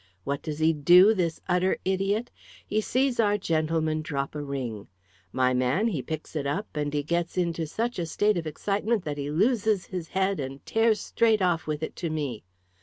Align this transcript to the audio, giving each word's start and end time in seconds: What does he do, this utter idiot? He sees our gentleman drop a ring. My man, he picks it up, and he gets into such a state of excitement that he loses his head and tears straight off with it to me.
What 0.23 0.41
does 0.41 0.57
he 0.57 0.73
do, 0.73 1.13
this 1.13 1.39
utter 1.47 1.77
idiot? 1.85 2.31
He 2.65 2.81
sees 2.81 3.19
our 3.19 3.37
gentleman 3.37 4.01
drop 4.01 4.33
a 4.33 4.41
ring. 4.41 4.87
My 5.31 5.53
man, 5.53 5.89
he 5.89 6.01
picks 6.01 6.35
it 6.35 6.47
up, 6.47 6.65
and 6.75 6.91
he 6.91 7.03
gets 7.03 7.37
into 7.37 7.67
such 7.67 7.99
a 7.99 8.07
state 8.07 8.35
of 8.35 8.47
excitement 8.47 9.03
that 9.05 9.19
he 9.19 9.29
loses 9.29 9.85
his 9.85 10.07
head 10.07 10.39
and 10.39 10.65
tears 10.65 10.99
straight 11.01 11.43
off 11.43 11.67
with 11.67 11.83
it 11.83 11.95
to 11.97 12.09
me. 12.09 12.43